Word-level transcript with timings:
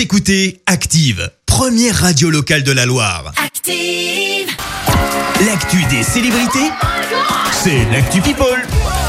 Vous 0.00 0.04
écoutez 0.04 0.62
Active, 0.64 1.30
première 1.44 1.94
radio 1.94 2.30
locale 2.30 2.62
de 2.62 2.72
la 2.72 2.86
Loire. 2.86 3.34
Active. 3.36 4.48
L'actu 5.44 5.84
des 5.90 6.02
célébrités, 6.02 6.70
c'est 7.52 7.84
l'actu 7.92 8.22
People. 8.22 8.66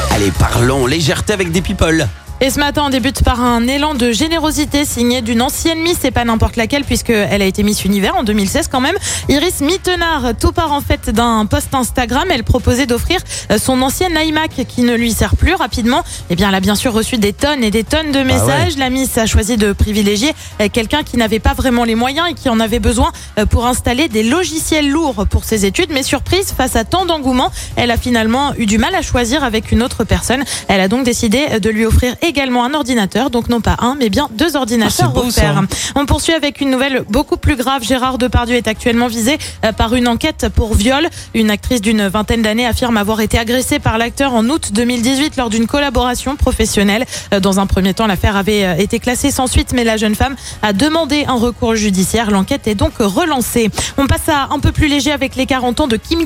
Allez, 0.09 0.31
parlons 0.37 0.85
légèreté 0.85 1.31
avec 1.31 1.53
des 1.53 1.61
people. 1.61 2.09
Et 2.43 2.49
ce 2.49 2.57
matin, 2.57 2.85
on 2.87 2.89
débute 2.89 3.23
par 3.23 3.39
un 3.39 3.67
élan 3.67 3.93
de 3.93 4.11
générosité 4.11 4.83
signé 4.83 5.21
d'une 5.21 5.43
ancienne 5.43 5.77
Miss, 5.77 6.03
et 6.03 6.09
pas 6.09 6.25
n'importe 6.25 6.55
laquelle, 6.55 6.83
puisqu'elle 6.83 7.39
a 7.39 7.45
été 7.45 7.61
Miss 7.61 7.85
Univers 7.85 8.15
en 8.15 8.23
2016 8.23 8.67
quand 8.67 8.81
même. 8.81 8.95
Iris 9.29 9.61
Mittenard, 9.61 10.35
tout 10.39 10.51
part 10.51 10.71
en 10.71 10.81
fait 10.81 11.11
d'un 11.11 11.45
post 11.45 11.67
Instagram. 11.75 12.29
Elle 12.31 12.43
proposait 12.43 12.87
d'offrir 12.87 13.19
euh, 13.51 13.59
son 13.59 13.79
ancienne 13.83 14.17
iMac 14.19 14.65
qui 14.67 14.81
ne 14.81 14.95
lui 14.95 15.11
sert 15.11 15.35
plus 15.35 15.53
rapidement. 15.53 16.03
Eh 16.31 16.35
bien, 16.35 16.49
elle 16.49 16.55
a 16.55 16.61
bien 16.61 16.73
sûr 16.73 16.93
reçu 16.93 17.19
des 17.19 17.31
tonnes 17.31 17.63
et 17.63 17.69
des 17.69 17.83
tonnes 17.83 18.11
de 18.11 18.23
messages. 18.23 18.75
La 18.75 18.89
Miss 18.89 19.19
a 19.19 19.27
choisi 19.27 19.55
de 19.55 19.71
privilégier 19.71 20.33
euh, 20.61 20.67
quelqu'un 20.67 21.03
qui 21.03 21.17
n'avait 21.17 21.37
pas 21.37 21.53
vraiment 21.53 21.83
les 21.83 21.93
moyens 21.93 22.27
et 22.31 22.33
qui 22.33 22.49
en 22.49 22.59
avait 22.59 22.79
besoin 22.79 23.11
euh, 23.37 23.45
pour 23.45 23.67
installer 23.67 24.07
des 24.07 24.23
logiciels 24.23 24.89
lourds 24.89 25.27
pour 25.29 25.43
ses 25.43 25.67
études. 25.67 25.91
Mais 25.91 26.01
surprise, 26.01 26.55
face 26.57 26.75
à 26.75 26.85
tant 26.85 27.05
d'engouement, 27.05 27.51
elle 27.75 27.91
a 27.91 27.97
finalement 27.97 28.55
eu 28.57 28.65
du 28.65 28.79
mal 28.79 28.95
à 28.95 29.03
choisir 29.03 29.43
avec 29.43 29.71
une 29.71 29.83
autre 29.83 30.05
personne. 30.05 30.43
Elle 30.67 30.81
a 30.81 30.87
donc 30.87 31.05
décidé 31.05 31.59
de 31.59 31.69
lui 31.69 31.85
offrir 31.85 32.15
également 32.31 32.63
un 32.63 32.73
ordinateur, 32.73 33.29
donc 33.29 33.49
non 33.49 33.59
pas 33.59 33.75
un, 33.79 33.95
mais 33.99 34.09
bien 34.09 34.29
deux 34.31 34.55
ordinateurs 34.55 35.11
Ah, 35.13 35.19
offerts. 35.19 35.63
On 35.95 36.05
poursuit 36.05 36.33
avec 36.33 36.61
une 36.61 36.71
nouvelle 36.71 37.03
beaucoup 37.09 37.35
plus 37.35 37.57
grave. 37.57 37.83
Gérard 37.83 38.17
Depardieu 38.17 38.55
est 38.55 38.69
actuellement 38.69 39.07
visé 39.07 39.37
euh, 39.65 39.73
par 39.73 39.93
une 39.95 40.07
enquête 40.07 40.47
pour 40.55 40.73
viol. 40.73 41.07
Une 41.33 41.49
actrice 41.51 41.81
d'une 41.81 42.07
vingtaine 42.07 42.41
d'années 42.41 42.65
affirme 42.65 42.95
avoir 42.95 43.19
été 43.19 43.37
agressée 43.37 43.79
par 43.79 43.97
l'acteur 43.97 44.33
en 44.33 44.47
août 44.47 44.69
2018 44.73 45.35
lors 45.35 45.49
d'une 45.49 45.67
collaboration 45.67 46.37
professionnelle. 46.37 47.05
Euh, 47.33 47.41
Dans 47.41 47.59
un 47.59 47.67
premier 47.67 47.93
temps, 47.93 48.07
l'affaire 48.07 48.37
avait 48.37 48.63
euh, 48.63 48.75
été 48.77 48.99
classée 48.99 49.29
sans 49.29 49.47
suite, 49.47 49.73
mais 49.73 49.83
la 49.83 49.97
jeune 49.97 50.15
femme 50.15 50.35
a 50.61 50.71
demandé 50.71 51.25
un 51.27 51.33
recours 51.35 51.75
judiciaire. 51.75 52.31
L'enquête 52.31 52.65
est 52.67 52.75
donc 52.75 52.93
relancée. 52.99 53.69
On 53.97 54.07
passe 54.07 54.29
à 54.29 54.47
un 54.53 54.59
peu 54.59 54.71
plus 54.71 54.87
léger 54.87 55.11
avec 55.11 55.35
les 55.35 55.45
40 55.45 55.81
ans 55.81 55.87
de 55.87 55.97
Kim 55.97 56.25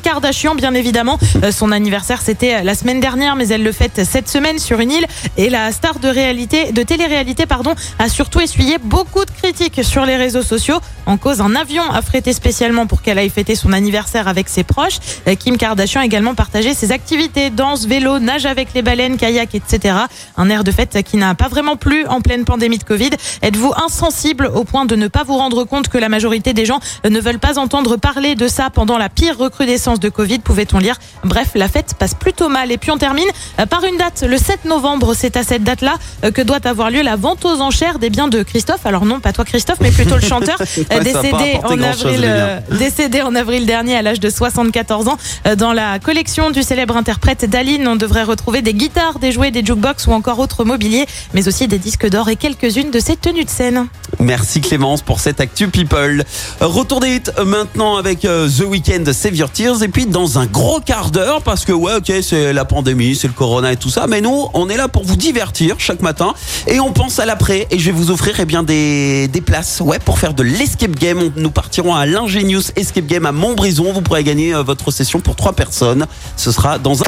Kardashian, 0.00 0.54
bien 0.54 0.74
évidemment. 0.74 1.18
Son 1.50 1.72
anniversaire, 1.72 2.20
c'était 2.22 2.62
la 2.62 2.76
semaine 2.76 3.00
dernière, 3.00 3.34
mais 3.34 3.48
elle 3.48 3.64
le 3.64 3.72
fête 3.72 4.02
cette 4.08 4.28
semaine 4.28 4.60
sur 4.60 4.78
une 4.78 4.92
île. 4.92 5.06
Et 5.40 5.48
la 5.48 5.72
star 5.72 6.00
de 6.00 6.08
réalité, 6.08 6.70
de 6.70 6.82
télé-réalité, 6.82 7.46
pardon, 7.46 7.74
a 7.98 8.10
surtout 8.10 8.40
essuyé 8.40 8.76
beaucoup 8.76 9.24
de 9.24 9.30
critiques 9.30 9.82
sur 9.82 10.04
les 10.04 10.16
réseaux 10.16 10.42
sociaux. 10.42 10.80
En 11.06 11.16
cause, 11.16 11.40
un 11.40 11.56
avion 11.56 11.82
affrété 11.90 12.34
spécialement 12.34 12.86
pour 12.86 13.00
qu'elle 13.00 13.18
aille 13.18 13.30
fêter 13.30 13.54
son 13.54 13.72
anniversaire 13.72 14.28
avec 14.28 14.50
ses 14.50 14.64
proches. 14.64 14.98
Euh, 15.26 15.36
Kim 15.36 15.56
Kardashian 15.56 16.02
a 16.02 16.04
également 16.04 16.34
partagé 16.34 16.74
ses 16.74 16.92
activités, 16.92 17.48
danse, 17.48 17.86
vélo, 17.86 18.18
nage 18.18 18.44
avec 18.44 18.74
les 18.74 18.82
baleines, 18.82 19.16
kayak, 19.16 19.54
etc. 19.54 19.94
Un 20.36 20.50
air 20.50 20.62
de 20.62 20.70
fête 20.70 21.02
qui 21.04 21.16
n'a 21.16 21.34
pas 21.34 21.48
vraiment 21.48 21.76
plu 21.76 22.04
en 22.06 22.20
pleine 22.20 22.44
pandémie 22.44 22.76
de 22.76 22.84
Covid. 22.84 23.12
Êtes-vous 23.40 23.72
insensible 23.82 24.50
au 24.54 24.64
point 24.64 24.84
de 24.84 24.94
ne 24.94 25.08
pas 25.08 25.22
vous 25.24 25.38
rendre 25.38 25.64
compte 25.64 25.88
que 25.88 25.96
la 25.96 26.10
majorité 26.10 26.52
des 26.52 26.66
gens 26.66 26.80
ne 27.08 27.18
veulent 27.18 27.38
pas 27.38 27.58
entendre 27.58 27.96
parler 27.96 28.34
de 28.34 28.46
ça 28.46 28.68
pendant 28.68 28.98
la 28.98 29.08
pire 29.08 29.38
recrudescence 29.38 30.00
de 30.00 30.10
Covid, 30.10 30.40
pouvait-on 30.40 30.80
lire. 30.80 30.96
Bref, 31.24 31.52
la 31.54 31.68
fête 31.68 31.94
passe 31.98 32.12
plutôt 32.12 32.50
mal. 32.50 32.70
Et 32.70 32.76
puis 32.76 32.90
on 32.90 32.98
termine 32.98 33.28
euh, 33.58 33.64
par 33.64 33.82
une 33.84 33.96
date, 33.96 34.22
le 34.28 34.36
7 34.36 34.66
novembre. 34.66 35.14
C'est 35.14 35.29
à 35.36 35.42
cette 35.42 35.64
date-là 35.64 35.94
euh, 36.24 36.30
que 36.30 36.42
doit 36.42 36.64
avoir 36.64 36.90
lieu 36.90 37.02
la 37.02 37.16
vente 37.16 37.44
aux 37.44 37.60
enchères 37.60 37.98
des 37.98 38.10
biens 38.10 38.28
de 38.28 38.42
Christophe. 38.42 38.84
Alors 38.84 39.04
non, 39.04 39.20
pas 39.20 39.32
toi 39.32 39.44
Christophe, 39.44 39.78
mais 39.80 39.90
plutôt 39.90 40.16
le 40.16 40.22
chanteur 40.22 40.56
euh, 40.60 41.00
décédé 41.00 41.58
en 41.62 41.80
avril, 41.80 42.20
euh, 42.24 42.60
décédé 42.78 43.22
en 43.22 43.34
avril 43.34 43.66
dernier 43.66 43.96
à 43.96 44.02
l'âge 44.02 44.20
de 44.20 44.30
74 44.30 45.08
ans. 45.08 45.16
Dans 45.56 45.72
la 45.72 45.98
collection 45.98 46.50
du 46.50 46.62
célèbre 46.62 46.96
interprète 46.96 47.44
Daline, 47.44 47.86
on 47.88 47.96
devrait 47.96 48.22
retrouver 48.22 48.62
des 48.62 48.74
guitares, 48.74 49.18
des 49.18 49.32
jouets, 49.32 49.50
des 49.50 49.64
jukebox 49.64 50.06
ou 50.06 50.12
encore 50.12 50.38
autres 50.38 50.64
mobiliers, 50.64 51.06
mais 51.34 51.48
aussi 51.48 51.68
des 51.68 51.78
disques 51.78 52.08
d'or 52.08 52.28
et 52.28 52.36
quelques-unes 52.36 52.90
de 52.90 53.00
ses 53.00 53.16
tenues 53.16 53.44
de 53.44 53.50
scène. 53.50 53.86
Merci 54.18 54.60
Clémence 54.60 55.02
pour 55.02 55.20
cette 55.20 55.40
actu 55.40 55.68
people. 55.68 56.24
Retour 56.60 57.00
des 57.00 57.16
hits 57.16 57.44
maintenant 57.44 57.96
avec 57.96 58.20
The 58.20 58.64
Weeknd, 58.66 59.12
Save 59.12 59.36
Your 59.36 59.50
Tears. 59.50 59.82
Et 59.82 59.88
puis 59.88 60.06
dans 60.06 60.38
un 60.38 60.46
gros 60.46 60.80
quart 60.80 61.10
d'heure, 61.10 61.42
parce 61.42 61.64
que 61.64 61.72
ouais, 61.72 61.94
ok, 61.96 62.12
c'est 62.22 62.52
la 62.52 62.64
pandémie, 62.64 63.14
c'est 63.14 63.28
le 63.28 63.32
corona 63.32 63.72
et 63.72 63.76
tout 63.76 63.90
ça. 63.90 64.06
Mais 64.06 64.20
nous, 64.20 64.48
on 64.54 64.68
est 64.68 64.76
là 64.76 64.88
pour 64.88 65.04
vous 65.04 65.09
divertir 65.16 65.76
chaque 65.78 66.02
matin. 66.02 66.34
Et 66.66 66.80
on 66.80 66.92
pense 66.92 67.18
à 67.18 67.26
l'après. 67.26 67.66
Et 67.70 67.78
je 67.78 67.86
vais 67.86 67.92
vous 67.92 68.10
offrir 68.10 68.36
eh 68.38 68.44
bien, 68.44 68.62
des, 68.62 69.28
des 69.28 69.40
places 69.40 69.80
ouais, 69.80 69.98
pour 69.98 70.18
faire 70.18 70.34
de 70.34 70.42
l'escape 70.42 70.96
game. 70.96 71.30
Nous 71.36 71.50
partirons 71.50 71.94
à 71.94 72.06
l'Ingenious 72.06 72.62
Escape 72.76 73.06
Game 73.06 73.26
à 73.26 73.32
Montbrison. 73.32 73.92
Vous 73.92 74.02
pourrez 74.02 74.24
gagner 74.24 74.54
euh, 74.54 74.62
votre 74.62 74.90
session 74.90 75.20
pour 75.20 75.36
trois 75.36 75.52
personnes. 75.52 76.06
Ce 76.36 76.52
sera 76.52 76.78
dans 76.78 77.02
un... 77.02 77.06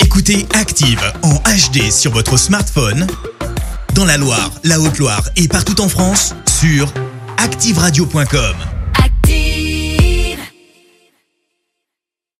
Écoutez 0.00 0.46
Active 0.54 1.00
en 1.22 1.34
HD 1.34 1.90
sur 1.90 2.12
votre 2.12 2.36
smartphone, 2.36 3.06
dans 3.94 4.04
la 4.04 4.18
Loire, 4.18 4.50
la 4.62 4.78
Haute-Loire 4.78 5.24
et 5.36 5.48
partout 5.48 5.80
en 5.80 5.88
France, 5.88 6.34
sur 6.60 6.92
activeradio.com. 7.38 8.71